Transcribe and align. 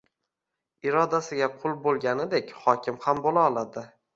Irodasiga 0.87 1.49
qul 1.59 1.77
bo'lganidek, 1.85 2.53
hokim 2.65 3.01
ham 3.07 3.25
bo'la 3.29 3.49
oladi. 3.53 3.89